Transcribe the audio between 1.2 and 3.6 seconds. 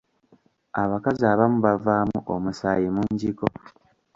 abamu bavaamu omusaayi mungiko.